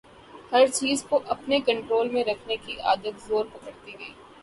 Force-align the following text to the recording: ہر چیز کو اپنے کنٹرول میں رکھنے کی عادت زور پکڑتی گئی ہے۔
ہر 0.51 0.65
چیز 0.69 1.03
کو 1.03 1.19
اپنے 1.27 1.59
کنٹرول 1.59 2.09
میں 2.09 2.23
رکھنے 2.23 2.55
کی 2.57 2.79
عادت 2.79 3.27
زور 3.27 3.45
پکڑتی 3.53 3.91
گئی 3.99 4.09
ہے۔ 4.09 4.13